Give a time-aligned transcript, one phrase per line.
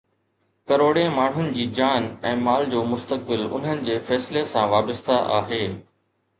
[0.69, 5.65] ڪروڙين ماڻهن جي جان ۽ مال جو مستقبل انهن جي فيصلي سان وابسته آهي.